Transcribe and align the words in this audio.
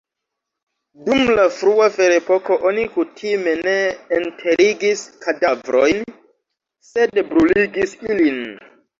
Dum 1.07 1.19
la 1.39 1.43
frua 1.57 1.89
ferepoko 1.97 2.55
oni 2.69 2.85
kutime 2.95 3.53
ne 3.67 3.75
enterigis 4.19 5.03
kadavrojn, 5.25 6.01
sed 6.93 7.21
bruligis 7.29 7.95
ilin. 8.09 8.41